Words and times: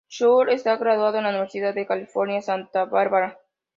Schulz 0.09 0.49
está 0.51 0.77
graduado 0.77 1.17
en 1.19 1.25
la 1.25 1.29
Universidad 1.29 1.75
de 1.75 1.85
California, 1.85 2.41
Santa 2.41 2.85
Barbara. 2.85 3.37